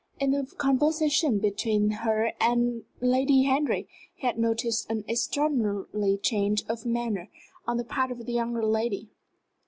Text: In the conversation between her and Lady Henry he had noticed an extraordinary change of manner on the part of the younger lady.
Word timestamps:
In 0.19 0.31
the 0.31 0.47
conversation 0.57 1.37
between 1.37 1.91
her 1.91 2.33
and 2.39 2.85
Lady 3.01 3.43
Henry 3.43 3.87
he 4.15 4.25
had 4.25 4.39
noticed 4.39 4.89
an 4.89 5.05
extraordinary 5.07 6.17
change 6.17 6.63
of 6.67 6.87
manner 6.87 7.29
on 7.67 7.77
the 7.77 7.83
part 7.85 8.09
of 8.09 8.25
the 8.25 8.33
younger 8.33 8.65
lady. 8.65 9.09